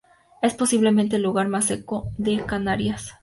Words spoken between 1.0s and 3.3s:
el lugar más seco de Canarias.